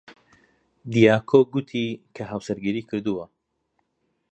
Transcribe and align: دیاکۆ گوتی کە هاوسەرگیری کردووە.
دیاکۆ 0.91 1.39
گوتی 1.51 1.85
کە 2.15 2.23
هاوسەرگیری 2.31 2.87
کردووە. 2.89 3.25